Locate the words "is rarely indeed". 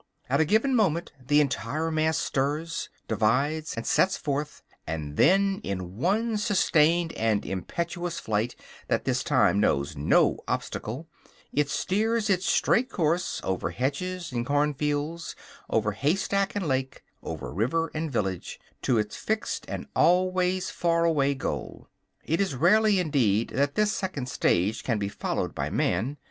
22.41-23.49